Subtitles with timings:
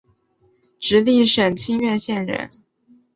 [0.79, 2.49] 直隶省清苑县人。